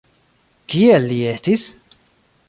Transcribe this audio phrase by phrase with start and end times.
[0.73, 1.67] Kiel li estis?